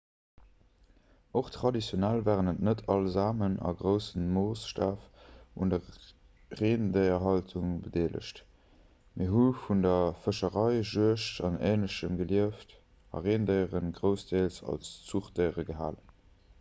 och 1.39 1.51
traditionell 1.55 2.21
waren 2.27 2.47
net 2.67 2.79
all 2.93 3.03
samen 3.15 3.57
a 3.71 3.73
groussem 3.81 4.23
moossstaf 4.37 5.03
un 5.65 5.73
der 5.73 5.91
rendéierhaltung 6.61 7.69
bedeelegt 7.89 8.41
mee 9.21 9.29
hu 9.35 9.45
vun 9.67 9.85
der 9.87 10.09
fëscherei 10.25 10.73
juegd 10.95 11.37
an 11.51 11.61
änlechem 11.73 12.17
gelieft 12.23 12.75
a 13.19 13.23
rendéiere 13.29 13.83
groussdeels 14.01 14.59
als 14.75 14.93
zuchdéiere 15.13 15.71
gehalen 15.73 16.05